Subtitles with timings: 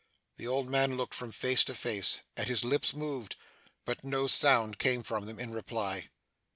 [0.37, 3.35] The old man looked from face to face, and his lips moved;
[3.85, 6.09] but no sound came from them in reply.